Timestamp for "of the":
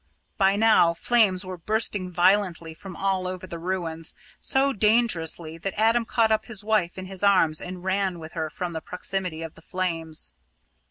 9.43-9.61